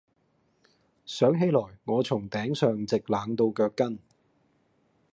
[1.05, 3.99] 想起來，我從頂上直冷到腳跟。